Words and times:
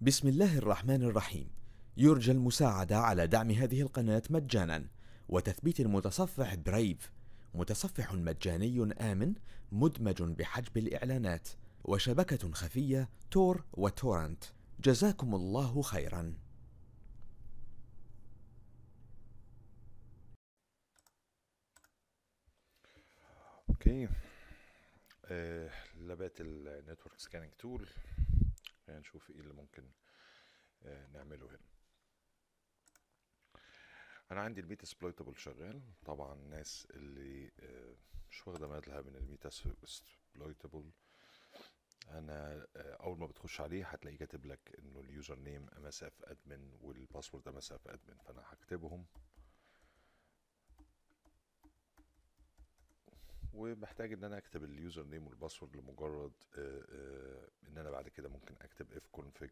بسم 0.00 0.28
الله 0.28 0.58
الرحمن 0.58 1.02
الرحيم. 1.02 1.50
يرجى 1.96 2.32
المساعدة 2.32 2.98
على 2.98 3.26
دعم 3.26 3.50
هذه 3.50 3.80
القناة 3.80 4.22
مجانا. 4.30 4.86
وتثبيت 5.28 5.80
المتصفح 5.80 6.54
Brave 6.54 7.12
متصفح 7.54 8.12
مجاني 8.12 8.92
آمن 9.00 9.34
مدمج 9.72 10.22
بحجب 10.22 10.76
الإعلانات. 10.76 11.48
وشبكة 11.84 12.52
خفية 12.52 13.08
Tor 13.30 13.64
وتورنت. 13.72 14.44
جزاكم 14.80 15.34
الله 15.34 15.82
خيرا. 15.82 16.34
okay. 23.68 24.08
آه 25.24 25.70
لبات 26.00 26.40
ال 26.40 26.50
network 26.50 27.18
scanning 27.18 27.50
tool 27.58 27.88
خلينا 28.86 29.00
نشوف 29.00 29.30
إيه 29.30 29.40
اللي 29.40 29.54
ممكن 29.54 29.90
آه 30.82 31.06
نعمله 31.06 31.46
هنا. 31.50 31.58
أنا 34.32 34.40
عندي 34.40 34.60
ال 34.60 34.86
Metasploitable 34.86 35.36
شغال. 35.36 35.82
طبعا 36.04 36.34
الناس 36.34 36.86
اللي 36.90 37.52
آه 37.60 37.96
مش 38.30 38.46
واخدة 38.48 38.66
بالها 38.66 39.02
من 39.02 39.16
ال 39.16 39.50
Metasploitable 39.84 40.90
أنا 42.08 42.66
آه 42.76 42.94
أول 42.94 43.18
ما 43.18 43.26
بتخش 43.26 43.60
عليه 43.60 43.86
هتلاقيه 43.86 44.18
كاتب 44.18 44.46
لك 44.46 44.74
إنه 44.78 45.00
اليوزر 45.00 45.38
نيم 45.38 45.66
ام 45.76 45.86
اس 45.86 46.02
اف 46.02 46.22
ادمن 46.24 46.76
والباسورد 46.80 47.48
ام 47.48 47.56
اس 47.56 47.72
اف 47.72 47.88
ادمن 47.88 48.16
فأنا 48.16 48.42
هكتبهم. 48.46 49.06
ومحتاج 53.56 54.12
إن 54.12 54.24
أنا 54.24 54.38
أكتب 54.38 54.64
ال 54.64 55.04
username 55.06 55.26
وال 55.26 55.36
password 55.36 55.76
لمجرد 55.76 56.32
آه، 56.58 56.84
آه، 56.88 57.48
إن 57.68 57.78
أنا 57.78 57.90
بعد 57.90 58.08
كده 58.08 58.28
ممكن 58.28 58.54
أكتب 58.62 58.92
ifconfig 58.92 59.50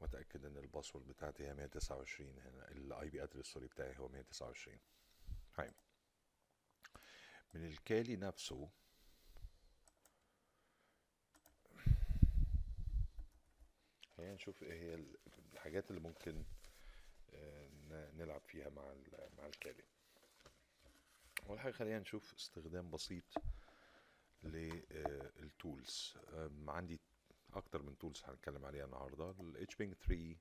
وأتأكد 0.00 0.44
إن 0.44 0.56
ال 0.56 0.62
password 0.62 1.06
بتاعتي 1.06 1.46
هي 1.48 1.54
129 1.54 2.38
هنا 2.38 2.70
ال 2.70 3.10
IP 3.10 3.22
address 3.22 3.46
sorry 3.46 3.66
بتاعي 3.66 3.98
هو 3.98 4.08
129 4.08 4.78
هاي 5.58 5.72
من 7.54 7.64
ال 7.66 7.76
Kali 7.76 8.16
نفسه 8.16 8.68
خلينا 14.16 14.34
نشوف 14.34 14.62
إيه 14.62 14.80
هي 14.80 15.04
الحاجات 15.52 15.90
اللي 15.90 16.00
ممكن 16.00 16.44
آه، 17.34 17.68
نلعب 17.90 18.40
فيها 18.40 18.70
مع 18.70 18.82
مع 19.38 19.46
ال 19.46 19.52
Kali. 19.52 19.84
أول 21.48 21.60
حاجة 21.60 21.72
خلينا 21.72 21.98
نشوف 21.98 22.34
استخدام 22.34 22.90
بسيط 22.90 23.24
لل 24.44 24.93
tools 24.93 26.14
عندي 26.68 27.00
أكتر 27.54 27.82
من 27.82 27.98
tools 27.98 28.22
هنتكلم 28.24 28.64
عليها 28.64 28.84
النهارده. 28.84 29.30
ال 29.30 29.66
hping 29.70 29.94
3 30.06 30.36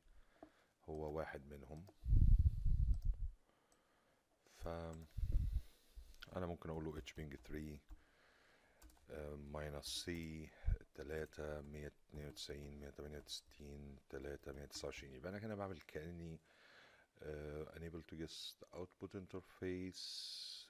هو 0.89 1.17
واحد 1.17 1.45
منهم. 1.45 1.85
ف 4.57 4.67
أنا 6.35 6.45
ممكن 6.45 6.69
أقول 6.69 6.85
له 6.85 7.01
hping 7.01 7.35
3 7.47 7.77
minus 9.35 9.85
c 9.85 10.49
3 10.95 11.61
192 11.61 12.79
168 12.79 13.97
3 14.09 14.51
129 14.51 15.13
يبقى 15.13 15.29
أنا 15.29 15.37
هنا 15.45 15.55
بعمل 15.55 15.81
كأني 15.81 16.39
uh, 17.21 17.23
enable 17.75 18.01
to 18.11 18.15
guest 18.15 18.63
output 18.73 19.11
interface. 19.15 20.60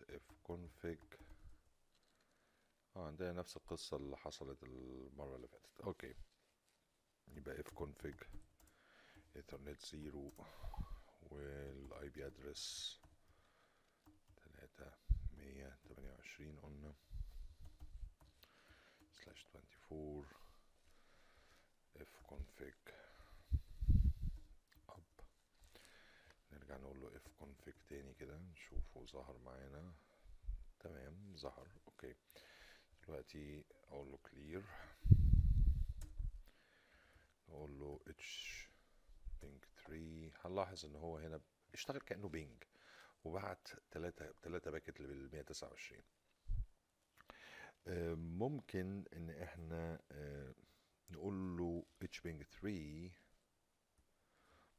Config. 0.47 1.17
آه 2.95 3.07
عندنا 3.07 3.31
نفس 3.31 3.57
القصة 3.57 3.97
اللي 3.97 4.17
حصلت 4.17 4.63
المرة 4.63 5.35
اللي 5.35 5.47
فاتت. 5.47 5.81
okay. 5.81 6.15
يبقى 7.27 7.63
ifconfig 7.63 8.25
ethernet 9.37 9.85
0 9.85 10.31
وال 11.21 12.09
IP 12.09 12.25
address 12.27 12.99
3 14.37 14.91
128 15.37 16.59
قلنا. 16.59 16.93
slash 19.11 19.45
24 19.89 20.25
ifconfig 21.99 22.91
up. 24.89 25.23
نرجع 26.51 26.77
نقول 26.77 27.01
له 27.01 27.09
ifconfig 27.71 27.89
تاني 27.89 28.13
كده 28.13 28.37
نشوفه 28.37 29.05
ظهر 29.05 29.37
معانا. 29.37 29.93
تمام 30.79 31.37
ظهر 31.37 31.67
okay. 31.87 32.15
دلوقتي 33.07 33.65
أقول 33.87 34.07
له 34.11 34.19
clear. 34.27 34.63
نقول 37.49 37.79
له 37.79 37.99
hping 38.07 39.63
3 39.87 40.31
هنلاحظ 40.45 40.85
إن 40.85 40.95
هو 40.95 41.17
هنا 41.17 41.41
اشتغل 41.73 41.99
كأنه 41.99 42.29
ping 42.29 42.63
وبعت 43.23 43.67
3 43.91 44.33
3 44.43 44.71
packet 44.71 45.01
لل 45.01 45.29
129 45.33 46.01
آه، 47.87 48.13
ممكن 48.13 49.05
إن 49.13 49.29
إحنا 49.29 50.01
آه، 50.11 50.53
نقول 51.09 51.57
له 51.57 51.85
hping 52.01 52.43
3 52.43 53.11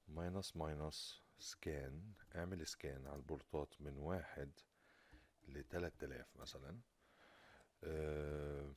minus 0.08 0.56
minus 0.56 1.21
scan 1.38 2.12
اعمل 2.36 2.66
scan 2.66 3.06
على 3.06 3.16
ال 3.16 3.27
port 3.27 3.70
ات 3.70 3.80
من 3.80 3.96
واحد 3.96 4.50
ل 5.48 5.62
3000 5.62 6.36
مثلا 6.36 6.80
آه 7.84 8.72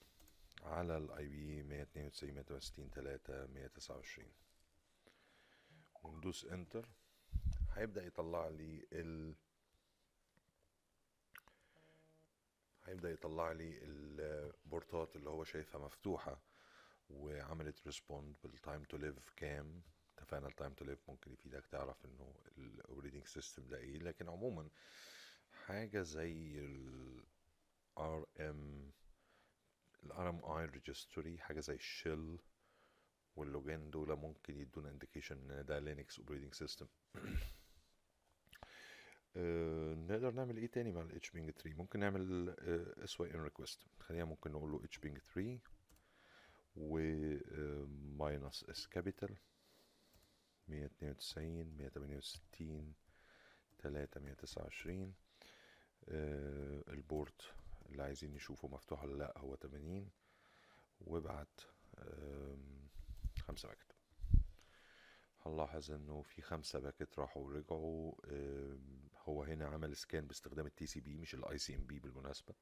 على 0.61 0.97
ال 0.97 1.27
IP 1.27 1.63
192 1.63 2.33
168 2.33 2.89
3 2.89 3.45
129 3.47 4.27
وندوس 6.03 6.45
enter 6.45 6.89
هيبدأ 7.73 8.05
يطلع 8.05 8.47
لي 8.47 8.87
ال 8.93 9.35
هيبدأ 12.85 13.11
يطلع 13.11 13.51
لي 13.51 13.79
البورتات 13.83 15.15
اللي 15.15 15.29
هو 15.29 15.43
شايفها 15.43 15.81
مفتوحة 15.81 16.39
وعملت 17.09 17.85
ريسبوند 17.85 18.35
بالتايم 18.43 18.83
تو 18.83 18.97
ليف 18.97 19.29
كام. 19.35 19.81
اتفقنا 20.25 20.47
التايم 20.47 20.73
تو 20.73 20.85
ليف 20.85 21.09
ممكن 21.09 21.31
يفيدك 21.33 21.65
تعرف 21.71 22.05
إنه 22.05 22.35
الاوبريتنج 22.57 23.27
سيستم 23.27 23.67
ده 23.67 23.77
إيه. 23.77 23.97
لكن 23.97 24.29
عموما 24.29 24.69
حاجة 25.65 26.01
زي 26.01 26.59
ال 26.59 27.23
RM 27.99 28.41
ال 30.03 30.11
RMI 30.11 30.75
registry 30.75 31.39
حاجة 31.39 31.59
زي 31.59 31.73
الشيل 31.75 32.39
واللوجين 33.35 33.91
دول 33.91 34.15
ممكن 34.15 34.59
يدونا 34.59 34.89
انديكيشن 34.89 35.51
إن 35.51 35.65
ده 35.65 35.79
لينكس 35.79 36.19
اوبريتنج 36.19 36.53
سيستم 36.53 36.87
نقدر 40.07 40.31
نعمل 40.31 40.57
إيه 40.57 40.67
تاني 40.67 40.91
مع 40.91 41.01
ال 41.01 41.21
HBing 41.23 41.51
3 41.61 41.73
ممكن 41.73 41.99
نعمل 41.99 42.55
uh, 42.55 43.09
SYN 43.09 43.49
request. 43.51 43.77
خلينا 43.99 44.25
ممكن 44.25 44.51
نقول 44.51 44.71
له 44.71 44.79
HBing 44.79 45.19
3 45.33 45.59
و 46.75 46.97
ماينس 48.17 48.63
اس 48.69 48.87
كابيتال 48.87 49.35
192 50.67 51.77
168 51.77 52.93
3 53.79 54.19
129 54.21 55.13
آه 56.09 56.83
البورت 56.87 57.41
اللي 57.89 58.03
عايزين 58.03 58.33
نشوفه 58.33 58.67
مفتوح 58.67 59.03
ولا 59.03 59.17
لأ 59.17 59.33
هو 59.37 59.55
80 59.55 60.09
وابعت 61.01 61.61
خمسة 63.39 63.67
باكت 63.67 63.95
هنلاحظ 65.45 65.91
إنه 65.91 66.21
في 66.21 66.41
خمسة 66.41 66.79
باكت 66.79 67.19
راحوا 67.19 67.43
ورجعوا. 67.43 68.13
هو 69.25 69.43
هنا 69.43 69.67
عمل 69.67 69.95
سكان 69.95 70.27
باستخدام 70.27 70.65
التي 70.65 70.85
سي 70.85 70.99
بي 70.99 71.17
مش 71.17 71.33
الاي 71.35 71.57
سي 71.57 71.75
ام 71.75 71.85
بي 71.85 71.99
بالمناسبة. 71.99 72.53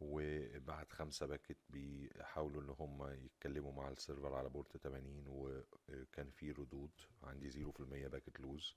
وبعت 0.00 0.92
خمسة 0.92 1.26
باكت 1.26 1.56
بيحاولوا 1.70 2.62
إن 2.62 2.68
هم 2.78 3.06
يتكلموا 3.24 3.72
مع 3.72 3.88
السيرفر 3.88 4.34
على 4.34 4.48
بورت 4.48 4.76
80 4.76 5.24
وكان 5.28 6.30
في 6.30 6.50
ردود 6.52 6.90
عندي 7.22 7.50
0% 7.50 8.08
باكت 8.08 8.40
لوز. 8.40 8.76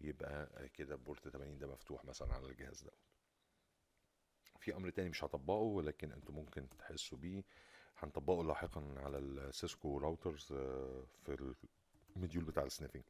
يبقى 0.00 0.68
كده 0.68 0.96
بورت 0.96 1.28
80 1.28 1.58
ده 1.58 1.66
مفتوح 1.66 2.04
مثلا 2.04 2.34
على 2.34 2.46
الجهاز 2.46 2.82
ده. 2.84 2.92
في 4.60 4.76
أمر 4.76 4.90
تاني 4.90 5.08
مش 5.08 5.24
هطبقه 5.24 5.54
ولكن 5.56 6.12
أنتوا 6.12 6.34
ممكن 6.34 6.68
تحسوا 6.78 7.18
بيه. 7.18 7.44
هنطبقه 7.98 8.44
لاحقا 8.44 8.94
على 8.96 9.18
السيسكو 9.18 9.98
راوترز 9.98 10.52
آه، 10.52 11.04
في 11.24 11.54
المديول 12.16 12.44
بتاع 12.44 12.62
السنيفنج. 12.64 13.02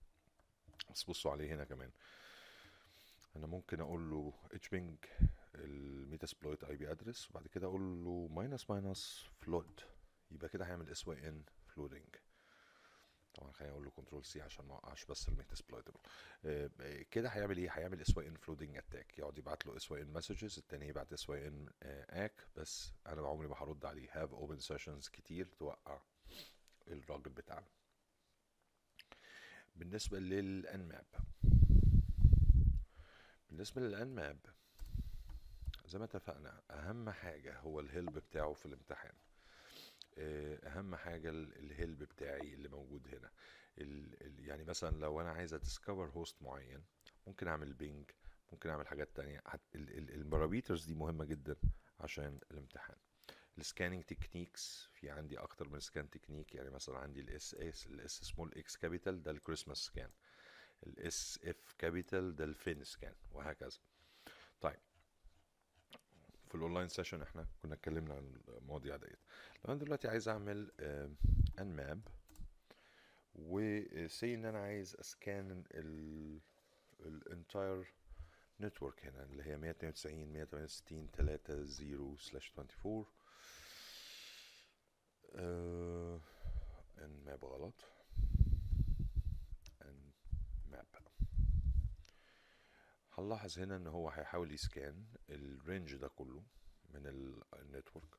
بس 0.91 1.05
بصوا 1.05 1.33
عليه 1.33 1.55
هنا 1.55 1.65
كمان. 1.65 1.91
أنا 3.37 3.47
ممكن 3.47 3.81
أقول 3.81 4.11
له 4.11 4.33
اتشبينج 4.53 4.97
الميتاسبلويت 5.65 6.65
آي 6.65 6.77
بي 6.77 6.91
أدرس 6.91 7.31
وبعد 7.31 7.47
كده 7.47 7.67
أقول 7.67 7.81
له 8.05 8.29
ماينس 8.33 8.71
ماينس 8.71 9.27
فلود. 9.41 9.81
يبقى 10.31 10.49
كده 10.49 10.65
هيعمل 10.67 10.91
اس 10.91 11.09
واي 11.09 11.29
إن 11.29 11.45
فلودنج 11.67 12.17
طبعا 13.35 13.53
خليني 13.53 13.73
أقول 13.73 13.85
له 13.85 13.91
كنترول 13.91 14.25
سي 14.25 14.43
عشان 14.43 14.65
ما 14.65 14.75
أوقعش 14.75 15.05
بس 15.05 15.29
الميتاسبلويتبل 15.29 16.01
كده 17.11 17.29
هيعمل 17.29 17.57
إيه؟ 17.57 17.71
هيعمل 17.71 18.01
اس 18.01 18.17
واي 18.17 18.29
إن 18.29 18.37
فلودنج 18.37 18.77
اتاك 18.77 19.19
يقعد 19.19 19.39
يبعت 19.39 19.67
له 19.67 19.77
اس 19.77 19.91
واي 19.93 20.03
إن 20.03 20.13
مسجز 20.13 20.59
التاني 20.59 20.89
يبعت 20.89 21.13
اس 21.13 21.31
واي 21.31 21.49
ان 21.49 21.69
اك 22.11 22.47
بس 22.57 22.93
أنا 23.07 23.29
عمري 23.29 23.49
ما 23.49 23.57
هرد 23.63 23.85
عليه. 23.85 24.09
هاف 24.13 24.33
اوبن 24.35 24.59
سيشنز 24.59 25.09
كتير 25.09 25.47
توقع 25.59 26.01
الراجل 26.89 27.31
بتاعنا. 27.31 27.67
بالنسبة 29.77 30.19
للأنماب. 30.19 31.07
بالنسبة 33.49 33.81
للأنماب 33.81 34.39
زي 35.91 35.99
ما 35.99 36.05
اتفقنا 36.05 36.63
أهم 36.71 37.11
حاجة 37.11 37.59
هو 37.59 37.81
الهلب 37.81 38.19
بتاعه 38.19 38.53
في 38.53 38.67
الامتحان. 38.67 39.15
آه، 40.19 40.57
أهم 40.69 40.97
حاجة 40.97 41.29
ال- 41.31 41.57
الهلب 41.59 41.99
بتاعي 42.03 42.55
اللي 42.55 42.69
موجود 42.69 43.09
هنا. 43.09 43.31
يعني 44.39 44.65
مثلا 44.65 44.97
لو 45.01 45.21
أنا 45.21 45.31
عايز 45.31 45.55
أديسكفر 45.55 46.11
هوست 46.11 46.43
معين 46.43 46.85
ممكن 47.27 47.49
أعمل 47.49 47.73
بينج 47.73 48.11
ممكن 48.53 48.71
أعمل 48.71 48.87
حاجات 48.87 49.17
تانية. 49.17 49.43
الباراميترز 49.75 50.85
دي 50.85 50.95
مهمة 50.95 51.25
جدا 51.25 51.57
عشان 52.01 52.39
الامتحان. 52.51 52.97
السكاننج 53.59 54.05
تكنيكس 54.05 54.89
في 54.93 55.11
عندي 55.11 55.39
أكتر 55.39 55.69
من 55.69 55.81
سكان 55.81 56.11
تكنيك 56.11 56.55
يعني 56.55 56.71
مثلا 56.71 56.99
عندي 56.99 57.21
الاس 57.21 57.55
اس 57.55 57.87
الاس 57.87 58.11
سمول 58.11 58.53
إكس 58.57 58.77
كابيتال 58.77 59.23
ده 59.23 59.31
الكريسماس 59.31 59.79
سكان. 59.79 60.11
الاس 60.87 61.41
إف 61.45 61.75
كابيتال 61.79 62.37
ده 62.37 62.45
الفين 62.45 62.85
سكان 62.85 63.15
وهكذا. 63.33 63.79
في 66.51 66.55
الاونلاين 66.55 66.89
سيشن 66.89 67.23
إحنا 67.23 67.47
كنا 67.63 67.75
اتكلمنا 67.75 68.15
عن 68.15 68.35
المواضيع 68.49 68.97
ديت. 68.97 69.19
لو 69.65 69.73
أنا 69.75 69.81
دلوقتي 69.81 70.09
عايز 70.09 70.29
أعمل 70.29 70.71
ان 71.59 71.77
ماب 71.77 72.01
وسي 73.35 74.35
إن 74.35 74.45
أنا 74.45 74.59
عايز 74.59 74.97
أسكان 75.01 75.65
الانتاير 77.01 77.93
نتورك 78.61 79.07
هنا 79.07 79.23
اللي 79.25 79.43
هي 79.43 79.57
192 79.57 80.33
168 80.33 81.09
30 81.17 82.17
سلاش 82.19 82.53
24 82.59 83.05
آه، 85.35 86.21
ان 86.99 87.23
ماب 87.27 87.45
غلط 87.45 87.75
ان 89.83 90.11
ماب 90.71 90.87
هنلاحظ 93.21 93.59
هنا 93.59 93.77
إن 93.77 93.87
هو 93.87 94.09
هيحاول 94.09 94.53
يسكان 94.53 95.05
الرينج 95.31 95.95
ده 95.97 96.09
كله 96.09 96.43
من 96.95 97.07
ال- 97.07 97.43
النتورك. 97.59 98.15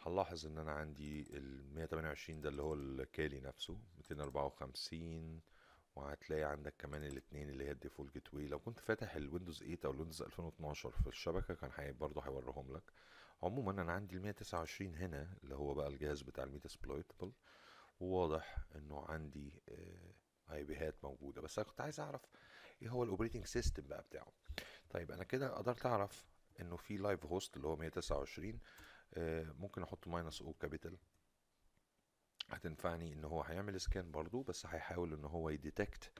هنلاحظ 0.00 0.46
إن 0.46 0.58
أنا 0.58 0.72
عندي 0.72 1.36
ال 1.36 1.74
128 1.74 2.40
ده 2.40 2.48
اللي 2.48 2.62
هو 2.62 2.74
الكالي 2.74 3.40
نفسه 3.40 3.78
254 3.96 5.40
وهتلاقي 5.96 6.42
عندك 6.44 6.74
كمان 6.78 7.04
الاثنين 7.04 7.48
اللي 7.48 7.64
هي 7.64 7.70
الديفولت 7.70 8.14
جيت 8.14 8.34
واي. 8.34 8.48
لو 8.48 8.58
كنت 8.58 8.80
فاتح 8.80 9.14
الويندوز 9.14 9.58
8 9.58 9.78
أو 9.84 9.90
الويندوز 9.90 10.22
2012 10.22 10.90
في 10.90 11.06
الشبكة 11.06 11.54
كان 11.54 11.70
هي 11.76 11.92
برضه 11.92 12.20
هيوريهم 12.22 12.72
لك. 12.76 12.92
عموما 13.42 13.82
أنا 13.82 13.92
عندي 13.92 14.16
ال 14.16 14.22
129 14.22 14.94
هنا 14.96 15.34
اللي 15.44 15.54
هو 15.54 15.74
بقى 15.74 15.88
الجهاز 15.88 16.22
بتاع 16.22 16.44
الميت 16.44 16.64
اسبلويتبل 16.66 17.32
وواضح 18.00 18.58
إنه 18.74 19.04
عندي 19.08 19.52
اي 20.52 20.64
بيهات 20.64 20.94
موجودة. 21.04 21.42
بس 21.42 21.58
أنا 21.58 21.68
كنت 21.68 21.80
عايز 21.80 22.00
أعرف 22.00 22.22
إيه 22.82 22.88
هو 22.88 23.02
الاوبريتنج 23.04 23.44
سيستم 23.44 23.82
بقى 23.82 24.02
بتاعه؟ 24.02 24.32
طيب 24.90 25.12
أنا 25.12 25.24
كده 25.24 25.48
قدرت 25.54 25.86
أعرف 25.86 26.26
إنه 26.60 26.76
في 26.76 26.96
لايف 26.96 27.26
هوست 27.26 27.56
اللي 27.56 27.68
هو 27.68 27.76
129 27.76 28.58
آه، 29.14 29.52
ممكن 29.58 29.82
أحط 29.82 30.08
ماينس 30.08 30.42
أو 30.42 30.52
كابيتال 30.52 30.98
هتنفعني 32.50 33.12
إن 33.12 33.24
هو 33.24 33.42
هيعمل 33.42 33.80
سكان 33.80 34.10
برضو 34.10 34.42
بس 34.42 34.66
هيحاول 34.66 35.12
إن 35.12 35.24
هو 35.24 35.50
يديتكت 35.50 36.12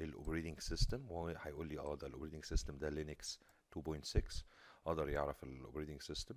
الاوبريتنج 0.00 0.60
سيستم 0.60 1.10
وهو 1.10 1.28
هيقول 1.38 1.68
لي 1.68 1.78
آه 1.78 1.96
ده 1.96 2.06
الاوبريتنج 2.06 2.44
سيستم 2.44 2.78
ده 2.78 2.88
لينكس 2.88 3.40
2.6 3.78 4.20
قدر 4.84 5.08
يعرف 5.08 5.44
الاوبريتنج 5.44 6.02
سيستم 6.02 6.36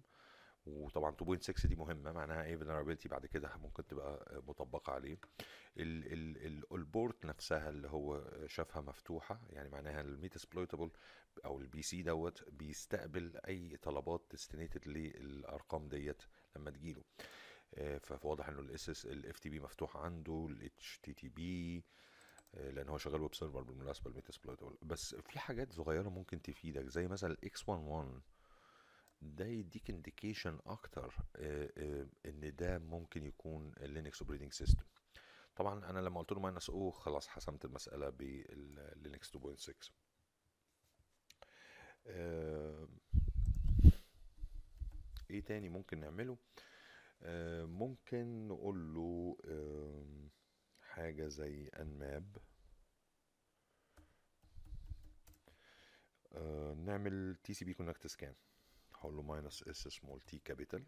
وطبعا 0.69 1.12
2.6 1.12 1.68
دي 1.68 1.75
مهمة 1.75 2.12
معناها 2.12 2.44
إيه 2.44 2.57
vulnerability 2.57 3.07
بعد 3.07 3.25
كده 3.25 3.57
ممكن 3.57 3.88
تبقى 3.88 4.42
مطبقة 4.48 4.94
عليه. 4.94 5.18
ال 5.77 6.13
ال 6.45 6.74
البورت 6.74 7.25
نفسها 7.25 7.69
اللي 7.69 7.88
هو 7.89 8.24
شافها 8.48 8.81
مفتوحة 8.81 9.42
يعني 9.50 9.69
معناها 9.69 10.01
الميت 10.01 10.36
اسبلويتابل 10.36 10.92
أو 11.45 11.60
البي 11.60 11.81
سي 11.81 12.01
دوت 12.01 12.50
بيستقبل 12.50 13.38
أي 13.48 13.77
طلبات 13.81 14.25
ديستنيتد 14.31 14.88
للأرقام 14.88 15.89
ديت 15.89 16.21
لما 16.56 16.72
تجيله. 16.72 17.04
آه، 17.75 17.98
فواضح 17.98 18.50
إنه 18.50 18.60
الاس 18.60 18.89
اس 18.89 19.06
الاف 19.06 19.39
تي 19.39 19.50
بي 19.50 19.60
مفتوح 19.60 19.98
عنده 19.98 20.48
الاتش 20.50 21.00
تي 21.04 21.13
تي 21.13 21.30
بي 21.30 21.83
لأن 22.54 22.89
هو 22.89 22.98
شغال 22.98 23.22
ويب 23.22 23.36
سيرفر 23.36 23.62
بالمناسبة 23.62 24.10
الميت 24.10 24.30
اسبلويتابل 24.30 24.77
بس 24.81 25.15
في 25.15 25.39
حاجات 25.39 25.74
صغيرة 25.74 26.10
ممكن 26.10 26.42
تفيدك 26.42 26.86
زي 26.88 27.07
مثلا 27.07 27.31
الاكس 27.31 27.69
11 27.69 28.22
ده 29.21 29.45
يديك 29.45 29.89
انديكيشن 29.89 30.60
أكتر 30.66 31.16
آه، 31.36 31.69
آه، 31.77 32.07
إن 32.25 32.56
ده 32.56 32.80
ممكن 32.80 33.25
يكون 33.25 33.74
اللينكس 33.77 34.21
اوبريتنج 34.21 34.54
سيستم 34.54 34.86
طبعا 35.56 35.89
أنا 35.89 36.00
لما 36.00 36.19
قلت 36.19 36.31
له 36.31 36.39
ماينس 36.39 36.69
أو 36.69 36.92
خلاص 36.92 37.27
حسمت 37.27 37.66
المسألة 37.66 38.10
باللينكس 38.10 39.30
2.6 39.36 39.92
آه، 42.07 42.88
إيه 45.30 45.42
تاني 45.42 45.69
ممكن 45.69 46.00
نعمله؟ 46.00 46.38
ممكن 47.65 48.48
نقول 48.48 48.94
له 48.94 49.38
حاجة 50.81 51.27
زي 51.27 51.68
انماب 51.68 52.38
نعمل 56.86 57.36
تي 57.44 57.54
سي 57.54 57.65
بي 57.65 57.74
كونكت 57.74 58.07
سكان 58.07 58.33
هقول 59.00 59.16
له 59.16 59.22
ماينس 59.22 59.63
اس 59.63 59.88
سمول 59.88 60.22
تي 60.22 60.40
كابيتال 60.40 60.86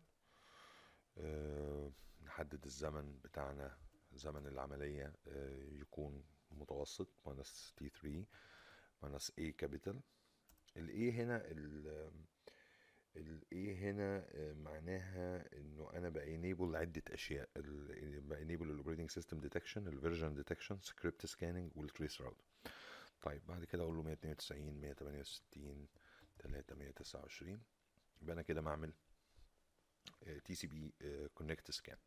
نحدد 2.24 2.66
الزمن 2.66 3.19
بتاعنا 3.24 3.78
زمن 4.13 4.48
العملية 4.48 5.13
آه، 5.28 5.63
يكون 5.72 6.24
متوسط 6.52 7.08
ماينس 7.25 7.74
تي 7.78 7.90
3 7.90 8.25
ماينس 9.04 9.31
اي 9.40 9.52
كابيتال 9.52 10.02
الاي 10.78 11.12
هنا 11.12 11.46
الاي 13.16 13.75
هنا 13.75 14.25
آه، 14.30 14.54
معناها 14.54 15.58
إنه 15.58 15.90
أنا 15.94 16.10
بانيبل 16.10 16.75
عدة 16.75 17.04
أشياء. 17.10 17.50
بانيبل 18.19 18.72
الاوبريتنج 18.72 19.12
سيستم 19.12 19.40
ديتكشن 19.40 19.88
الفيرجن 19.88 20.34
ديتكشن 20.36 20.80
سكريبت 20.81 21.25
سكاننج 21.25 21.72
والتريس 21.75 22.22
راوت 22.22 22.42
طيب 23.22 23.46
بعد 23.48 23.63
كده 23.66 23.84
أقول 23.84 23.96
له 23.96 24.02
192 24.02 24.81
168 24.81 25.88
329 26.38 27.62
يبقى 28.21 28.33
أنا 28.33 28.41
كده 28.41 28.62
بعمل 28.62 28.94
تي 30.45 30.56
سي 30.56 30.68
بي 30.68 30.94
كونكت 31.35 31.71
سكان 31.71 31.97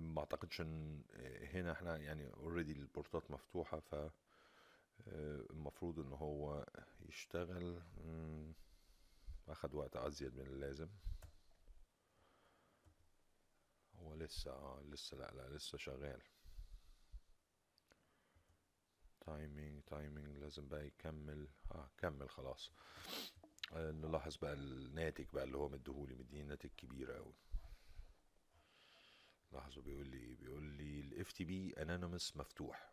ما 0.00 0.20
أعتقدش 0.20 0.60
إن 0.60 1.02
آه، 1.12 1.46
هنا 1.46 1.72
إحنا 1.72 1.96
يعني 1.96 2.26
already 2.34 2.72
ال 2.72 2.82
ports 2.82 3.30
مفتوحة 3.30 3.80
ف 3.80 3.94
آه، 3.94 4.10
المفروض 5.50 5.98
إن 5.98 6.12
هو 6.12 6.66
يشتغل. 7.08 7.82
أخد 9.48 9.74
وقت 9.74 9.96
أزيد 9.96 10.34
من 10.34 10.46
اللازم. 10.46 10.88
هو 13.96 14.14
لسه 14.14 14.50
آه 14.50 14.82
لسه 14.82 15.16
لا 15.16 15.30
لا 15.34 15.56
لسه 15.56 15.78
شغال. 15.78 16.22
timing 19.20 19.82
timing 19.82 20.36
لازم 20.38 20.68
بقى 20.68 20.86
يكمل. 20.86 21.48
آه 21.72 21.90
كمل 21.98 22.30
خلاص. 22.30 22.70
آه 22.70 23.33
نلاحظ 23.72 24.36
بقى 24.36 24.52
الناتج 24.52 25.24
بقى 25.32 25.44
اللي 25.44 25.56
هو 25.56 25.68
مديهولي 25.68 26.14
مديني 26.14 26.42
ناتج 26.44 26.70
كبير 26.76 27.12
قوي 27.12 27.34
لاحظوا 29.52 29.82
بيقول 29.82 30.06
لي 30.08 30.34
بيقول 30.34 30.62
لي 30.62 31.00
ال 31.00 31.32
FTP 31.32 31.72
anonymous 31.82 32.36
مفتوح. 32.36 32.92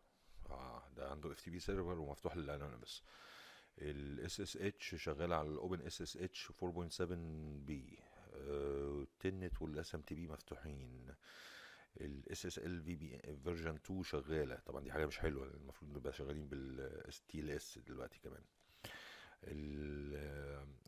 آه 0.49 0.83
ده 0.95 1.09
عنده 1.11 1.31
FTP 1.31 1.59
server 1.59 1.99
ومفتوح 1.99 2.37
لل 2.37 3.03
anonymous 3.77 4.41
ال 4.41 4.57
SSH 4.57 4.95
شغال 4.95 5.33
على 5.33 5.49
ال 5.49 5.81
OpenSSH 5.81 6.51
4.7 6.51 7.03
P 7.65 7.99
ال 8.35 8.53
Telnet 8.53 9.61
وال 9.61 9.95
SMTP 9.95 10.27
مفتوحين. 10.27 11.15
ال 12.01 12.45
SSL 12.45 12.83
في 12.83 12.95
ب 12.95 13.19
version 13.43 13.75
2 13.75 14.03
شغالة. 14.03 14.55
طبعا 14.65 14.83
دي 14.83 14.91
حاجة 14.91 15.05
مش 15.05 15.19
حلوة 15.19 15.43
المفروض 15.47 15.91
نبقى 15.97 16.13
شغالين 16.13 16.47
بال 16.47 17.21
TLS 17.21 17.77
دلوقتي 17.79 18.19
كمان. 18.19 18.43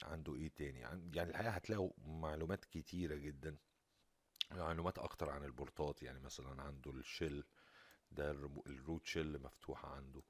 عنده 0.03 0.35
إيه 0.35 0.49
تاني؟ 0.55 0.83
عن- 0.83 1.11
يعني 1.15 1.29
الحقيقة 1.31 1.51
هتلاقوا 1.51 1.91
معلومات 2.05 2.65
كتيرة 2.65 3.15
جدا 3.15 3.55
معلومات 4.51 4.99
أكتر 4.99 5.29
عن 5.29 5.43
ال 5.43 5.53
ports 5.53 6.03
يعني 6.03 6.19
مثلا 6.19 6.61
عنده 6.61 6.91
ال 6.91 7.00
shell 7.00 7.43
ده 8.11 8.31
ال 8.31 8.46
root 8.46 9.05
shell 9.05 9.39
مفتوحة 9.41 9.95
عنده 9.95 10.21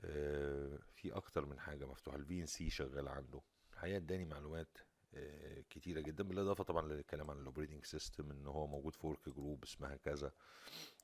آه، 0.00 0.78
في 0.94 1.12
أكتر 1.12 1.46
من 1.46 1.60
حاجة 1.60 1.86
مفتوحة 1.86 2.16
ال 2.16 2.40
VNC 2.40 2.70
شغال 2.70 3.08
عنده 3.08 3.40
الحقيقة 3.72 3.96
اداني 3.96 4.24
معلومات 4.24 4.78
آه، 5.14 5.64
كتيرة 5.70 6.00
جدا 6.00 6.24
بالإضافة 6.24 6.64
طبعا 6.64 6.88
للكلام 6.88 7.30
عن 7.30 7.38
ال 7.38 7.43
operating 7.43 7.84
system 7.84 8.30
إن 8.30 8.46
هو 8.46 8.66
موجود 8.66 8.94
في 8.96 9.06
workgroup 9.06 9.64
اسمها 9.64 9.96
كذا 9.96 10.32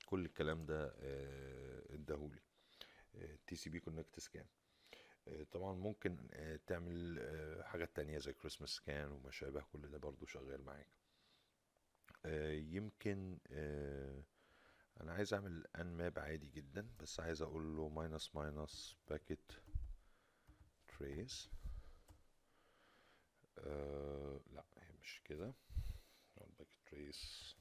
كل 0.06 0.24
الكلام 0.24 0.66
ده 0.66 0.94
آه، 1.00 1.94
اداهولي 1.94 2.40
TCP 3.46 3.80
connect 3.80 4.20
scan 4.20 4.44
طبعا 5.52 5.72
ممكن 5.74 6.16
آه، 6.32 6.58
تعمل 6.66 7.18
آه، 7.20 7.62
حاجات 7.62 7.96
تانية 7.96 8.18
زي 8.18 8.32
Christmas 8.32 8.70
scan 8.70 9.12
وما 9.12 9.30
شابه 9.30 9.60
كل 9.72 9.88
ده 9.90 9.98
برضو 9.98 10.26
شغال 10.26 10.64
معاك. 10.64 10.86
آه، 12.26 12.52
يمكن 12.52 13.38
آه، 13.52 14.22
أنا 15.00 15.12
عايز 15.12 15.34
أعمل 15.34 15.64
Nmap 15.80 16.18
عادي 16.18 16.48
جدا 16.48 16.88
بس 17.02 17.20
عايز 17.20 17.42
أقول 17.42 17.76
له 17.76 17.88
minus 17.88 18.36
minus 18.36 18.96
packet 19.10 19.52
trace 20.88 21.48
آه 23.58 24.40
لا 24.52 24.64
هي 24.80 24.92
مش 25.02 25.20
كده. 25.24 25.52
packet 26.58 26.78
trace 26.86 27.56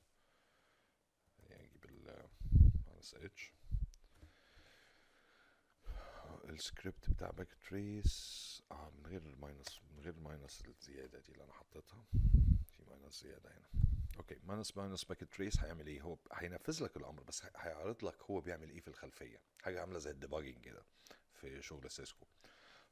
يعني 1.50 1.64
أجيب 1.66 1.86
ال 1.86 2.26
minus 2.88 3.16
H 3.16 3.54
ال 6.56 6.64
script 6.64 7.10
بتاع 7.10 7.30
packet 7.32 7.48
trace. 7.70 8.62
آه 8.72 8.90
من 8.98 9.06
غير 9.08 9.22
ال 9.22 9.32
minus 9.32 9.80
من 9.92 10.00
غير 10.00 10.14
ال 10.14 10.22
minus 10.22 10.64
الزيادة 10.68 11.20
دي 11.20 11.32
اللي 11.32 11.44
أنا 11.44 11.54
حطيتها. 11.54 12.06
في 12.68 12.84
minus 12.90 13.24
زيادة 13.24 13.50
هنا. 13.58 13.68
okay 14.18 14.40
minus 14.44 14.78
minus 14.78 15.04
packet 15.04 15.20
trace 15.20 15.60
هيعمل 15.60 15.88
إيه؟ 15.88 16.02
هو 16.02 16.18
هينفذ 16.34 16.84
لك 16.84 16.98
الأمر 16.98 17.24
بس 17.24 17.44
هيعرض 17.56 18.06
لك 18.06 18.24
هو 18.24 18.40
بيعمل 18.42 18.70
إيه 18.70 18.80
في 18.80 18.88
الخلفية. 18.88 19.42
حاجة 19.64 19.80
عاملة 19.82 20.00
زي 20.00 20.12
ال 20.12 20.17
debugging 20.17 20.60
كده 20.66 20.84
في 21.34 21.62
شغل 21.62 21.92
سيسكو. 21.92 22.26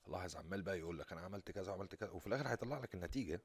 لاحظ 0.08 0.36
عمال 0.36 0.62
بقى 0.62 0.80
يقول 0.80 1.00
لك 1.00 1.12
أنا 1.12 1.22
عملت 1.22 1.52
كذا 1.52 1.72
وعملت 1.72 1.96
كذا 1.96 2.10
وفي 2.10 2.28
الآخر 2.28 2.48
هيطلع 2.48 2.80
لك 2.80 2.94
النتيجة. 2.96 3.42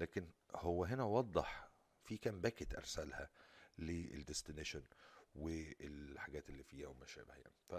لكن 0.00 0.30
هو 0.54 0.84
هنا 0.84 1.04
وضح 1.04 1.70
في 2.04 2.16
كام 2.16 2.40
packet 2.40 2.74
أرسلها 2.74 3.30
لل 3.78 3.94
destination 3.94 4.82
والحاجات 5.34 6.48
اللي 6.50 6.62
فيها 6.62 6.88
وما 6.88 7.06
شابه 7.06 7.34
يعني 7.34 7.54
ف 7.68 7.74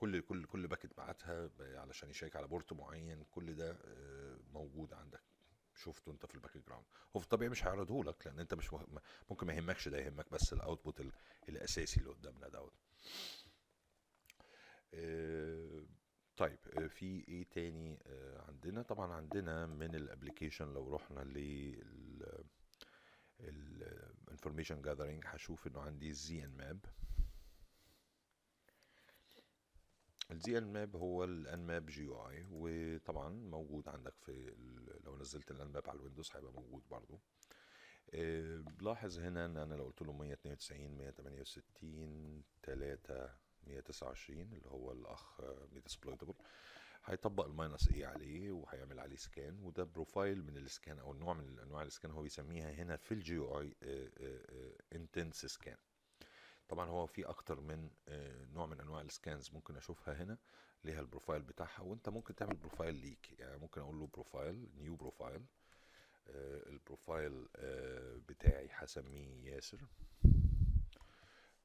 كل 0.00 0.20
كل 0.20 0.44
كل 0.44 0.66
packet 0.66 0.96
بعتها 0.96 1.50
علشان 1.60 2.10
يشيك 2.10 2.36
على 2.36 2.46
port 2.48 2.72
معين 2.72 3.24
كل 3.24 3.54
ده 3.54 3.78
موجود 4.52 4.92
عندك. 4.92 5.22
شفته 5.74 6.12
انت 6.12 6.26
في 6.26 6.34
ال 6.34 6.56
background. 6.58 6.84
هو 7.16 7.20
في 7.20 7.24
الطبيعي 7.26 7.50
مش 7.50 7.64
هيعرضه 7.64 8.04
لك 8.04 8.26
لأن 8.26 8.38
انت 8.38 8.54
مش 8.54 8.70
ممكن 9.30 9.46
ما 9.46 9.52
يهمكش 9.54 9.88
ده 9.88 9.98
يهمك 9.98 10.30
بس 10.32 10.52
ال 10.52 10.59
output 10.59 11.02
الأساسي 11.48 12.00
اللي 12.00 12.10
قدامنا 12.10 12.48
دوت. 12.48 12.72
طيب 16.36 16.58
في 16.88 17.24
إيه 17.28 17.44
تاني 17.50 17.98
عندنا؟ 18.48 18.82
طبعا 18.82 19.12
عندنا 19.12 19.66
من 19.66 19.94
ال 19.94 20.00
application 20.00 20.72
لو 20.74 20.88
رحنا 20.94 21.20
لل 21.20 22.44
ال 23.40 23.52
information 23.52 24.82
gathering 24.82 25.24
هشوف 25.26 25.66
إنه 25.66 25.80
عندي 25.80 26.12
Zenmap. 26.12 26.84
ال 30.40 30.58
Zenmap 30.58 30.96
هو 30.96 31.24
ال 31.24 31.66
Nmap 31.66 31.86
GUI 31.86 32.46
وطبعا 32.50 33.28
موجود 33.28 33.88
عندك 33.88 34.14
في 34.20 34.54
لو 35.04 35.16
نزلت 35.16 35.50
ال 35.50 35.66
Nmap 35.68 35.88
على 35.90 35.96
ال 35.98 36.02
Windows 36.02 36.30
هيبقى 36.34 36.52
موجود 36.52 36.82
برضو. 36.90 37.20
أه 38.14 38.64
لاحظ 38.80 39.18
هنا 39.18 39.46
إن 39.46 39.56
أنا 39.56 39.74
لو 39.74 39.84
قلت 39.84 40.02
له 40.02 40.12
192 40.12 40.96
168 40.96 42.42
3 42.62 43.30
129 43.66 44.40
اللي 44.40 44.68
هو 44.68 44.92
الأخ 44.92 45.40
Metasploitable 45.72 46.34
هيطبق 47.04 47.46
ال 47.46 47.53
minus 47.53 47.88
A 47.88 48.06
عليه 48.06 48.52
وهيعمل 48.52 49.00
عليه 49.00 49.16
scan 49.16 49.58
وده 49.62 49.84
profile 49.84 50.44
من 50.44 50.56
ال 50.56 50.64
scan 50.64 50.98
أو 50.98 51.12
النوع 51.12 51.34
من 51.34 51.58
انواع 51.58 51.82
السكان 51.82 52.10
هو 52.10 52.22
بيسميها 52.22 52.70
هنا 52.72 52.96
في 52.96 53.12
ال 53.14 53.20
GUI 53.20 53.38
intense 53.38 55.46
scan 55.46 55.76
طبعا 56.70 56.88
هو 56.88 57.06
في 57.06 57.24
أكتر 57.24 57.60
من 57.60 57.90
نوع 58.54 58.66
من 58.66 58.80
أنواع 58.80 59.00
ال 59.00 59.08
scans 59.08 59.50
ممكن 59.52 59.76
أشوفها 59.76 60.22
هنا 60.22 60.38
ليها 60.84 61.00
ال 61.00 61.05
profile 61.05 61.42
بتاعها 61.42 61.80
وأنت 61.82 62.08
ممكن 62.08 62.34
تعمل 62.34 62.56
profile 62.56 62.94
ليك. 62.94 63.38
يعني 63.38 63.58
ممكن 63.58 63.80
أقول 63.80 63.98
له 63.98 64.06
profile 64.06 64.68
new 64.78 64.96
profile 64.96 65.44
ال 66.66 66.76
profile 66.76 67.48
بتاعي 68.28 68.68
هسميه 68.72 69.52
ياسر. 69.52 69.80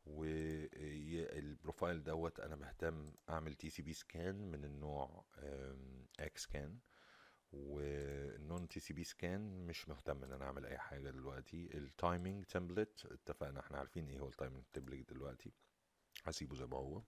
وال 0.06 0.50
profile 0.50 2.04
دوت 2.04 2.40
أنا 2.40 2.56
بهتم 2.56 3.14
أعمل 3.30 3.56
TCP 3.56 3.94
scan 3.94 4.52
من 4.52 4.66
النوع 4.66 5.26
X 6.20 6.44
scan 6.44 6.78
وال 7.56 8.00
non 8.00 8.68
TCP 8.68 9.04
scan 9.04 9.68
مش 9.68 9.90
مهتم 9.90 10.24
إن 10.24 10.32
أنا 10.32 10.46
أعمل 10.46 10.66
أي 10.66 10.78
حاجة 10.78 11.10
دلوقتي. 11.10 11.70
ال 11.78 11.87
timing 11.87 12.46
template 12.46 13.06
اتفقنا 13.06 13.60
إحنا 13.60 13.78
عارفين 13.78 14.08
إيه 14.08 14.20
هو 14.20 14.28
ال 14.28 14.33
timing 14.33 14.64
template 14.74 15.10
دلوقتي. 15.10 15.52
هسيبه 16.26 16.56
زي 16.56 16.66
ما 16.66 16.78
هو. 16.78 17.02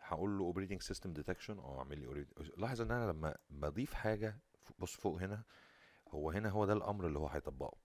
هقول 0.00 0.38
له 0.38 0.44
operating 0.44 0.82
system 0.82 1.12
detection 1.12 1.58
آه 1.58 1.78
اعمل 1.78 1.98
لي 1.98 2.26
لاحظ 2.56 2.80
إن 2.80 2.90
أنا 2.90 3.12
لما 3.12 3.36
بضيف 3.50 3.94
حاجة 3.94 4.38
بص 4.78 4.94
فوق 4.96 5.22
هنا 5.22 5.42
هو 6.08 6.30
هنا 6.30 6.48
هو 6.48 6.64
ده 6.66 6.72
الأمر 6.72 7.06
اللي 7.06 7.18
هو 7.18 7.26
هيطبقه. 7.28 7.76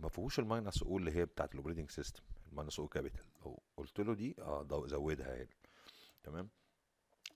ما 0.00 0.08
فيهوش 0.08 0.38
ال 0.38 0.45
minus 0.45 0.82
O 0.82 0.98
اللي 0.98 1.12
هي 1.12 1.24
بتاعت 1.24 1.52
ال 1.52 1.56
operating 1.56 1.90
system 1.90 2.22
ال 2.48 2.53
minus 2.53 2.78
O 2.78 2.88
capital 2.88 3.24
لو 3.44 3.62
قلت 3.76 4.00
له 4.00 4.14
دي 4.14 4.34
آه 4.38 4.86
زودها 4.86 5.36
هنا. 5.36 5.48
تمام؟ 6.22 6.48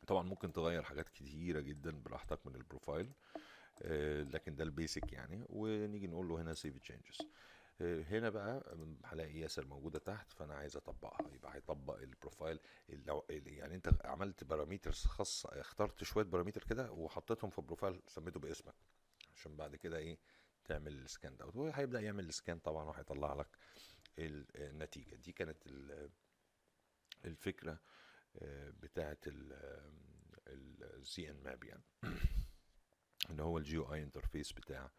طبعا 0.06 0.22
ممكن 0.22 0.52
تغير 0.52 0.82
حاجات 0.82 1.08
كتيرة 1.08 1.60
جدا 1.60 1.90
براحتك 2.02 2.46
من 2.46 2.54
ال 2.56 2.62
profile. 2.62 3.06
آه 3.06 3.40
لكن 4.32 4.56
ده 4.56 4.64
ال 4.64 4.72
basic 4.72 5.12
يعني. 5.12 5.44
ونيجي 5.48 6.06
نقول 6.06 6.28
له 6.28 6.40
هنا 6.42 6.54
save 6.54 6.78
changes 6.78 7.18
آه 7.80 8.02
هنا 8.02 8.30
بقى 8.30 8.76
هلاقي 9.04 9.38
ياسر 9.38 9.66
موجودة 9.66 9.98
تحت 9.98 10.32
فأنا 10.32 10.54
عايز 10.54 10.76
أطبقها. 10.76 11.30
يبقى 11.34 11.54
هيطبق 11.54 11.98
ال 11.98 12.06
profile 12.06 12.58
يعني 13.28 13.74
أنت 13.74 13.90
عملت 14.04 14.44
parameters 14.44 15.04
خاصه 15.04 15.48
اخترت 15.60 16.04
شوية 16.04 16.24
parameter 16.24 16.64
كده 16.64 16.92
وحطيتهم 16.92 17.50
في 17.50 17.62
profile 17.62 18.02
سميته 18.08 18.40
باسمك. 18.40 18.74
عشان 19.34 19.56
بعد 19.56 19.76
كده 19.76 19.96
إيه 19.96 20.18
تعمل 20.64 20.92
ال 20.92 21.01
scan 21.01 21.36
دوت 21.36 21.56
هو 21.56 21.66
هيبدا 21.66 22.00
يعمل 22.00 22.28
ال 22.28 22.34
scan 22.34 22.58
طبعا 22.58 22.84
وهيطلع 22.84 23.34
لك 23.34 23.48
النتيجة. 24.18 25.14
دي 25.16 25.32
كانت 25.32 25.58
الفكرة 27.24 27.80
بتاعه 28.80 29.18
ال 30.46 31.30
Zenmap 31.30 31.64
يعني. 31.64 31.82
ان 33.30 33.40
هو 33.40 33.58
ال 33.58 33.63
GUI 33.63 33.78
interface 33.78 34.52
بتاع 34.52 34.90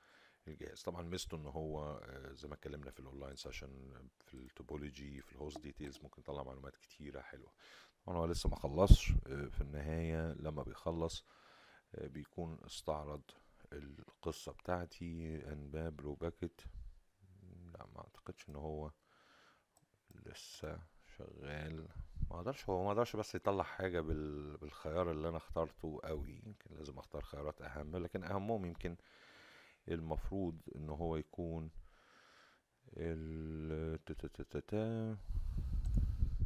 الجهاز. 0.47 0.81
طبعا 0.81 1.01
ميزته 1.01 1.37
إن 1.37 1.45
هو 1.45 2.01
زي 2.31 2.47
ما 2.47 2.53
اتكلمنا 2.53 2.91
في 2.91 2.99
الاونلاين 2.99 3.35
سيشن 3.35 3.93
في 4.19 4.33
التوبولوجي 4.33 5.21
في 5.21 5.31
الهوست 5.31 5.59
ديتيلز 5.61 5.99
ممكن 6.03 6.21
يطلع 6.21 6.43
معلومات 6.43 6.75
كتيرة 6.77 7.21
حلوة. 7.21 7.51
طبعا 8.05 8.17
هو 8.17 8.25
لسه 8.25 8.49
ما 8.49 8.55
خلصش 8.55 9.11
في 9.25 9.61
النهاية 9.61 10.33
لما 10.33 10.63
بيخلص 10.63 11.25
بيكون 11.97 12.57
استعرض 12.65 13.21
القصة 13.73 14.51
بتاعتي 14.51 15.43
انباب 15.51 16.01
رو 16.01 16.13
باكت 16.15 16.65
لا 17.73 17.85
ما 17.95 17.99
أعتقدش 17.99 18.49
إن 18.49 18.55
هو 18.55 18.91
لسه 20.25 20.79
شغال. 21.17 21.87
ما 22.33 22.39
أقدرش 22.39 22.69
هو 22.69 22.83
ما 22.83 22.91
أقدرش 22.91 23.15
بس 23.15 23.35
يطلع 23.35 23.63
حاجة 23.63 24.01
بال... 24.01 24.57
بالخيار 24.57 25.11
اللي 25.11 25.29
أنا 25.29 25.37
اخترته 25.37 25.99
قوي. 26.03 26.41
يمكن 26.45 26.75
لازم 26.75 26.97
اختار 26.97 27.21
خيارات 27.21 27.61
اهم 27.61 27.97
لكن 27.97 28.23
اهمهم 28.23 28.65
يمكن 28.65 28.95
المفروض 29.87 30.61
ان 30.75 30.89
هو 30.89 31.17
يكون 31.17 31.69
ال 32.97 33.99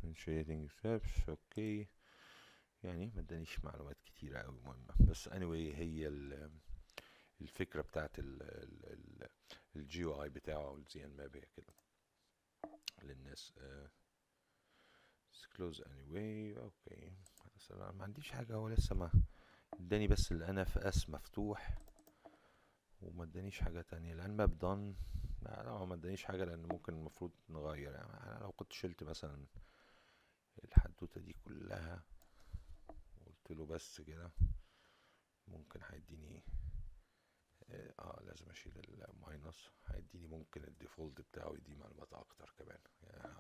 initiating 0.03 0.69
steps 0.71 1.29
okay 1.29 1.87
يعني 2.83 3.11
ما 3.15 3.21
ادانيش 3.21 3.65
معلومات 3.65 3.97
كتيرة 4.05 4.39
قوي 4.39 4.59
مهمة. 4.65 5.09
بس 5.09 5.29
anyway 5.29 5.75
هي 5.77 6.07
الفكرة 7.41 7.81
بتاعت 7.81 8.11
ال 9.75 10.05
GUI 10.05 10.29
بتاعه 10.29 10.75
ال 10.75 11.05
Zenmap 11.05 11.37
كده 11.37 11.73
للناس 13.03 13.53
uh, 13.57 14.06
close 15.45 15.79
anyway. 15.81 16.57
okay 16.57 17.13
أنا 17.71 17.91
ما 17.91 18.03
عنديش 18.03 18.31
حاجة 18.31 18.53
هو 18.53 18.67
لسه 18.69 18.95
ما 18.95 19.11
اداني 19.73 20.07
بس 20.07 20.31
ال 20.31 20.77
NFS 20.77 21.09
مفتوح 21.09 21.77
وما 23.01 23.23
ادانيش 23.23 23.59
حاجة 23.59 23.81
تانية. 23.81 24.13
ال 24.13 24.22
Nmap 24.22 24.57
done 24.57 24.95
لا 25.41 25.63
لا 25.63 25.85
ما 25.85 25.93
ادانيش 25.95 26.23
حاجة 26.23 26.43
لأن 26.43 26.65
ممكن 26.65 26.93
المفروض 26.93 27.31
نغير. 27.49 27.91
يعني 27.91 28.13
أنا 28.13 28.39
لو 28.41 28.51
كنت 28.51 28.73
شلت 28.73 29.03
مثلا 29.03 29.45
الحدوتة 30.65 31.21
دي 31.21 31.33
كلها 31.33 32.03
وقلت 33.17 33.51
له 33.51 33.65
بس 33.65 34.01
كده 34.01 34.31
ممكن 35.47 35.79
هيديني 35.83 36.43
آه 37.99 38.19
لازم 38.25 38.49
أشيل 38.49 38.73
ال 39.09 39.18
minus. 39.18 39.69
هيديني 39.87 40.27
ممكن 40.27 40.63
ال 40.63 40.71
default 40.71 41.21
بتاعه 41.21 41.53
يديني 41.55 41.75
معلومات 41.75 42.13
أكتر 42.13 42.53
كمان. 42.57 42.79
يعني 43.03 43.33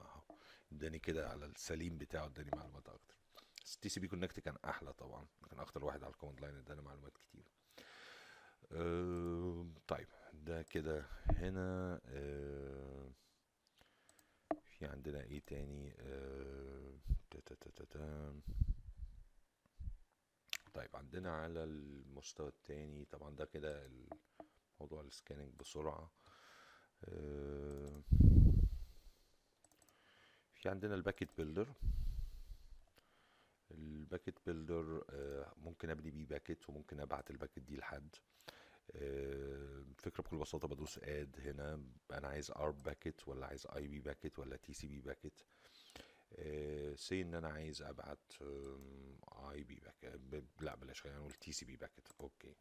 اداني 0.71 0.99
كده 0.99 1.29
على 1.29 1.45
السليم 1.45 1.97
بتاعه 1.97 2.25
اداني 2.25 2.49
معلومات 2.55 2.89
أكتر. 2.89 3.15
TCP 3.81 4.07
connect 4.07 4.39
كان 4.39 4.55
أحلى 4.65 4.93
طبعا. 4.93 5.27
كان 5.49 5.59
أكتر 5.59 5.85
واحد 5.85 6.03
على 6.03 6.11
ال 6.11 6.15
command 6.15 6.41
line 6.41 6.55
اداني 6.55 6.81
معلومات 6.81 7.13
كتير. 7.17 7.51
طيب 9.87 10.07
ده 10.33 10.61
كده 10.63 11.05
هنا. 11.29 11.99
في 14.63 14.85
عندنا 14.85 15.21
إيه 15.21 15.39
تاني؟ 15.47 15.91
تا 17.31 17.39
تا 17.39 17.55
تا 17.55 17.85
تا 17.85 18.41
طيب 20.73 20.95
عندنا 20.95 21.35
على 21.35 21.63
المستوى 21.63 22.47
التاني 22.47 23.05
طبعا 23.05 23.35
ده 23.35 23.45
كده 23.45 23.89
موضوع 24.79 25.01
ال 25.01 25.07
scanning 25.07 25.53
بسرعة. 25.59 26.11
أه 27.03 28.01
في 30.67 30.71
عندنا 30.71 30.95
ال 30.95 31.00
packet 31.00 31.29
builder. 31.37 31.67
ال 33.71 33.81
packet 33.81 34.39
builder 34.45 35.03
ممكن 35.57 35.89
أبني 35.89 36.11
بيه 36.11 36.25
packet 36.25 36.69
وممكن 36.69 36.99
أبعت 36.99 37.31
ال 37.31 37.36
packet 37.36 37.63
دي 37.63 37.77
لحد. 37.77 38.15
آه، 38.91 39.83
الفكرة 39.97 40.23
بكل 40.23 40.37
بساطة 40.37 40.67
بدوس 40.67 40.99
add 41.03 41.39
هنا. 41.39 41.83
أنا 42.11 42.27
عايز 42.27 42.51
ARP 42.51 42.71
packet 42.71 43.27
ولا 43.27 43.45
عايز 43.45 43.67
IP 43.75 43.99
packet 43.99 44.39
ولا 44.39 44.55
TCP 44.57 45.01
packet؟ 45.01 45.41
سي 46.99 47.21
إن 47.21 47.35
أنا 47.35 47.49
عايز 47.49 47.81
أبعت 47.81 48.33
IP 49.51 49.75
packet 49.75 50.43
لا 50.61 50.75
بلاش 50.75 51.01
خلينا 51.01 51.19
نقول 51.19 51.31
TCP 51.31 51.75
packet. 51.75 52.07
okay. 52.19 52.55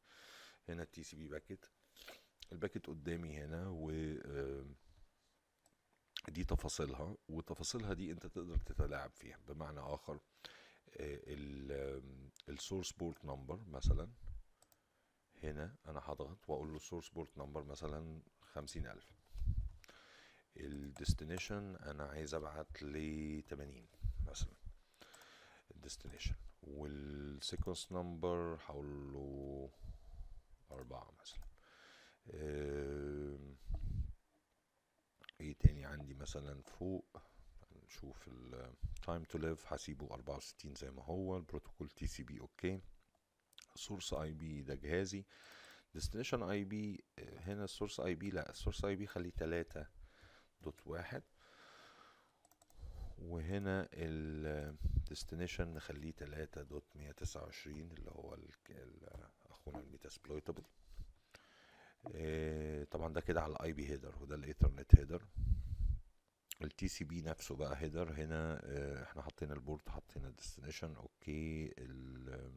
هنا 0.68 0.82
ال 0.82 1.02
TCP 1.02 1.16
packet. 1.16 1.28
ال 1.28 1.66
packet 2.52 2.86
قدامي 2.86 3.38
هنا 3.38 3.68
و 3.68 3.90
دي 6.30 6.44
تفاصيلها 6.44 7.16
وتفاصيلها 7.28 7.92
دي 7.94 8.12
انت 8.12 8.26
تقدر 8.26 8.56
تتلاعب 8.56 9.10
فيها. 9.10 9.38
بمعنى 9.48 9.80
آخر 9.80 10.18
ال 12.48 12.55
source 12.55 12.92
port 12.92 13.24
number 13.24 13.60
مثلا 13.68 14.08
هنا 15.42 15.74
أنا 15.86 16.00
هضغط 16.04 16.38
وأقول 16.48 16.68
له 16.70 16.76
ال 16.76 16.81
source 16.81 17.08
port 17.08 17.38
number 17.38 17.64
مثلا 17.64 18.20
خمسين 18.40 18.86
ألف. 18.86 19.12
ال 20.56 20.66
destination 20.66 21.76
أنا 21.76 22.04
عايز 22.04 22.34
أبعت 22.34 22.82
ل 22.82 23.42
80 23.50 23.86
مثلا. 24.26 24.54
ال 25.70 25.75
destination 25.75 26.34
وال 26.62 26.88
sequence 26.88 27.92
number 27.92 28.58
هقول 28.66 29.12
له 29.12 29.70
أربعة 30.70 31.12
مثلا. 31.20 31.46
إيه 35.40 35.54
تاني 35.60 35.84
عندي 35.84 36.14
مثلا 36.14 36.62
فوق؟ 36.62 37.06
نشوف 37.86 38.28
ال 38.28 38.72
time 39.06 39.24
to 39.32 39.38
live 39.40 39.72
هسيبه 39.72 40.06
64 40.14 40.74
زي 40.74 40.90
ما 40.90 41.02
هو 41.04 41.36
البروتوكول 41.36 41.88
TCP 41.90 42.40
okay. 42.40 42.80
source 43.74 44.12
IP 44.12 44.62
ده 44.62 44.74
جهازي. 44.74 45.24
destination 45.94 46.42
IP 46.42 47.04
هنا 47.18 47.64
ال 47.64 48.00
source 48.00 48.14
IP 48.14 48.30
لا 48.30 48.50
ال 48.50 48.84
source 48.84 48.96
IP 48.96 49.06
خليه 49.06 49.30
تلاتة 49.30 49.86
dot 50.60 50.86
واحد. 50.86 51.22
وهنا 53.18 53.88
ال 53.92 54.07
destination 54.07 55.74
نخليه 55.74 56.12
تلاتة 56.12 56.62
dot 56.62 56.84
مية 56.96 57.12
تسعة 57.12 57.42
وعشرين 57.42 57.92
اللي 57.92 58.10
هو 58.10 58.38
أخونا 59.50 59.80
ال 59.80 59.86
Metasploitable 59.86 60.62
طبعا 62.90 63.12
ده 63.12 63.20
كده 63.20 63.42
على 63.42 63.52
ال 63.52 63.72
IP 63.72 63.88
header 63.88 64.14
وده 64.20 64.34
ال 64.34 64.94
Ethernet 64.98 65.26
header. 66.62 66.88
ال 66.88 67.04
TCP 67.04 67.22
نفسه 67.22 67.56
بقى 67.56 67.76
header. 67.82 68.12
هنا 68.12 68.60
آه، 68.64 69.02
إحنا 69.02 69.22
حطينا 69.22 69.54
ال 69.54 69.61
port 69.61 69.88
حطينا 69.88 70.28
ال 70.28 72.52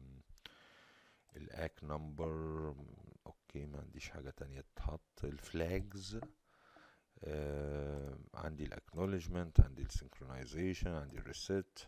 destination. 1.36 1.72
okay 1.72 1.84
ال 1.84 1.92
ال 1.92 2.00
ack 2.00 2.25
number 2.25 2.74
okay 3.26 3.66
ما 3.66 3.78
عنديش 3.80 4.08
حاجة 4.10 4.30
تانية 4.30 4.60
تتحط. 4.60 5.24
ال 5.24 5.40
flags 5.40 6.20
آه 7.24 8.18
عندي 8.34 8.64
ال 8.64 8.70
acknowledgment 8.70 9.60
عندي 9.60 9.84
ال 9.84 9.90
synchronization 9.90 10.86
عندي 10.86 11.18
ال 11.18 11.28
reset 11.28 11.78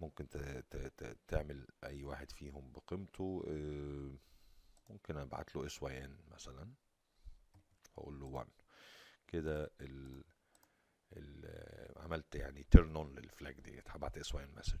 ممكن 0.00 0.26
تعمل 1.28 1.66
أي 1.84 2.04
واحد 2.04 2.30
فيهم 2.30 2.72
بقيمته. 2.72 3.44
آه 3.48 4.10
ممكن 4.88 5.16
أبعت 5.16 5.56
له 5.56 5.66
ان 6.04 6.18
مثلا 6.28 6.72
أقول 7.98 8.20
له 8.20 8.26
1 8.26 8.48
كده 9.26 9.70
ال 9.80 10.24
عملت 11.96 12.34
يعني 12.34 12.62
turn 12.70 12.96
on 12.96 13.14
لل 13.14 13.29
flag 13.29 13.60
ديت. 13.60 13.90
هبعت 13.90 14.18
SYN 14.18 14.34
message 14.34 14.78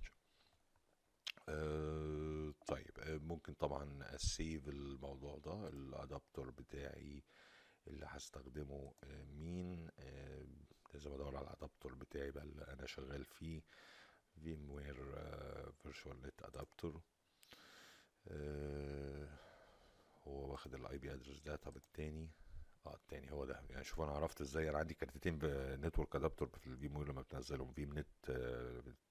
طيب. 2.66 2.98
آه، 2.98 3.16
ممكن 3.18 3.54
طبعا 3.54 4.14
أ 4.14 4.25
save 4.25 4.68
الموضوع 4.68 5.38
ده. 5.38 5.68
ال 5.68 5.78
adapter 5.78 6.50
بتاعي 6.50 7.22
اللي 7.86 8.06
هستخدمه 8.08 8.94
آه، 9.04 9.24
مين؟ 9.24 9.90
آه، 9.98 10.46
لازم 10.94 11.12
أدور 11.12 11.36
على 11.36 11.46
ال 11.46 11.52
adapter 11.52 11.94
بتاعي 11.94 12.30
بقى 12.30 12.44
اللي 12.44 12.62
أنا 12.64 12.86
شغال 12.86 13.24
فيه. 13.24 13.62
VMware 14.42 14.94
virtual 15.72 16.22
net 16.22 16.42
adapter 16.42 17.00
هو 20.26 20.52
واخد 20.52 20.74
ال 20.74 20.98
IP 20.98 21.12
address 21.14 21.40
ده. 21.40 21.56
طب 21.56 21.76
التاني؟ 21.76 22.30
آه 22.86 22.94
التاني 22.94 23.32
هو 23.32 23.44
ده. 23.44 23.60
يعني 23.70 23.84
شوف 23.84 24.00
أنا 24.00 24.12
عرفت 24.12 24.40
إزاي. 24.40 24.70
أنا 24.70 24.78
عندي 24.78 24.94
كارتتين 24.94 25.38
ب 25.38 25.48
network 25.48 26.16
adapter 26.16 26.46
في 26.46 26.66
ال 26.66 26.78
VM 26.78 27.02
لما 27.04 27.22
بتنزلهم. 27.22 27.72
VMnet 27.72 28.06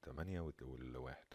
8 0.05 0.39
والواحد. 0.61 1.25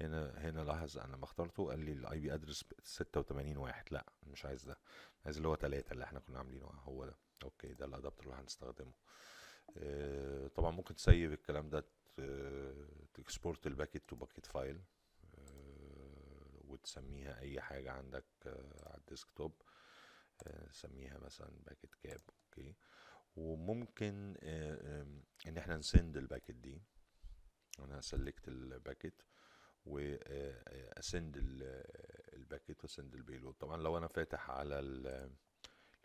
هنا 0.00 0.34
هنا 0.38 0.60
لاحظ 0.60 0.98
أنا 0.98 1.16
لما 1.16 1.24
اخترته 1.24 1.68
قال 1.70 1.80
لي 1.80 1.92
ال 1.92 2.20
IP 2.20 2.34
address 2.34 2.64
86 2.82 3.56
واحد. 3.56 3.84
لا 3.90 4.06
مش 4.26 4.44
عايز 4.44 4.64
ده. 4.64 4.78
عايز 5.24 5.36
اللي 5.36 5.48
هو 5.48 5.56
3 5.56 5.92
اللي 5.92 6.04
إحنا 6.04 6.20
كنا 6.20 6.38
عاملينه. 6.38 6.66
هو 6.66 7.04
ده. 7.06 7.14
okay 7.44 7.74
ده 7.74 7.84
ال 7.86 7.91
adapter 7.91 8.24
اللي 8.24 8.34
هنستخدمه. 8.36 8.92
آه، 9.76 10.48
طبعا 10.48 10.70
ممكن 10.70 10.94
تسيب 10.94 11.32
الكلام 11.32 11.68
ده 11.70 11.84
ت 13.14 13.21
export 13.21 13.66
ال 13.66 13.72
packet 13.72 14.08
to 14.08 14.16
packet 14.16 14.46
file 14.46 14.80
وتسميها 16.70 17.38
أي 17.40 17.60
حاجة 17.60 17.92
عندك 17.92 18.24
آه، 18.46 18.84
على 18.86 18.98
ال 18.98 19.05
desktop. 19.05 19.62
آه، 20.46 20.68
سميها 20.72 21.18
مثلا 21.18 21.50
packet 21.66 21.94
cap 21.94 22.20
okay. 22.44 22.74
وممكن 23.36 24.36
آه، 24.42 25.06
إن 25.46 25.58
إحنا 25.58 25.76
ن 25.76 25.84
send 25.84 26.16
ال 26.16 26.22
packet 26.22 26.56
دي. 26.56 26.82
أنا 27.78 27.98
هسلكت 27.98 28.48
الباكيت 28.48 29.22
واسند 29.86 31.36
الباكيت 32.32 32.82
وأسند 32.84 33.14
البيلود. 33.14 33.54
طبعا 33.54 33.76
لو 33.76 33.98
أنا 33.98 34.06
فاتح 34.06 34.50
على 34.50 34.80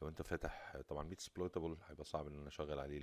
لو 0.02 0.08
أنت 0.10 0.22
فاتح 0.22 0.78
طبعا 0.88 1.04
Metasploitable 1.04 1.78
هيبقى 1.88 2.06
صعب 2.06 2.28
إن 2.28 2.40
أنا 2.40 2.48
أشغل 2.48 2.80
عليه 2.80 3.00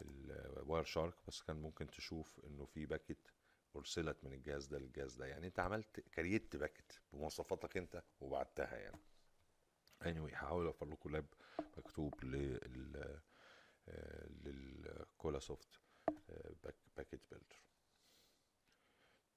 ال 0.00 0.84
Wireshark 0.84 1.14
بس 1.28 1.42
كان 1.42 1.56
ممكن 1.56 1.90
تشوف 1.90 2.40
إنه 2.44 2.64
في 2.64 2.86
packet 2.86 3.28
أرسلت 3.76 4.24
من 4.24 4.32
الجهاز 4.32 4.66
ده 4.66 4.78
للجهاز 4.78 5.14
ده. 5.14 5.26
يعني 5.26 5.46
أنت 5.46 5.60
عملت 5.60 6.00
create 6.00 6.56
packet 6.56 6.92
بمواصفاتك 7.12 7.76
أنت 7.76 8.02
وبعتها 8.20 8.76
يعني. 8.76 9.00
Anyway 10.04 10.34
هحاول 10.34 10.66
أوفر 10.66 10.86
لكم 10.86 11.10
lab 11.10 11.26
مكتوب 11.76 12.24
لل 12.24 13.20
لل 14.44 15.38
Colasoft 15.38 15.80
packet 16.96 17.20
builder. 17.30 17.56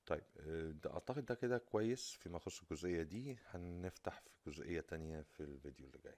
طيب 0.06 0.24
آه، 0.40 0.72
ده 0.72 0.94
أعتقد 0.94 1.26
ده 1.26 1.36
كده 1.36 1.58
كويس 1.58 2.12
فيما 2.12 2.38
يخص 2.38 2.62
الجزئية 2.62 3.04
دي. 3.04 3.38
هنفتح 3.50 4.20
في 4.44 4.50
جزئية 4.52 4.82
تانية 4.82 5.22
في 5.22 5.40
الفيديو 5.44 5.88
اللي 5.88 6.00
جاي. 6.04 6.18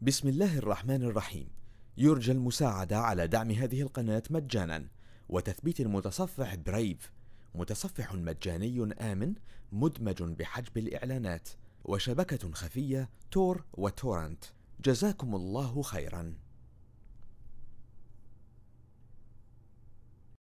بسم 0.00 0.28
الله 0.28 0.58
الرحمن 0.58 1.02
الرحيم. 1.02 1.50
يرجى 1.96 2.32
المساعدة 2.32 2.98
على 2.98 3.26
دعم 3.26 3.50
هذه 3.50 3.82
القناة 3.82 4.22
مجانا. 4.30 4.88
وتثبيت 5.30 5.80
المتصفح 5.80 6.54
برايف 6.54 7.12
متصفح 7.54 8.14
مجاني 8.14 8.94
آمن 9.00 9.34
مدمج 9.72 10.22
بحجب 10.22 10.78
الإعلانات 10.78 11.48
وشبكة 11.84 12.52
خفية 12.52 13.08
تور 13.30 13.64
وتورنت. 13.72 14.44
جزاكم 14.84 15.34
الله 15.34 15.82
خيرا. 15.82 16.34